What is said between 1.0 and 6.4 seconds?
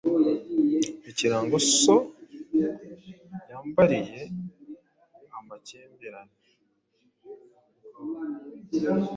Ikirango so yambariye amakimbirane